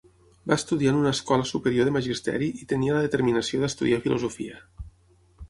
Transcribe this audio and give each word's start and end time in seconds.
Va 0.51 0.55
estudiar 0.59 0.93
en 0.93 1.01
una 1.01 1.11
escola 1.15 1.45
superior 1.49 1.87
de 1.89 1.93
magisteri 1.97 2.49
i 2.63 2.67
tenia 2.73 2.97
la 2.97 3.05
determinació 3.05 3.63
d'estudiar 3.67 4.03
filosofia. 4.09 4.59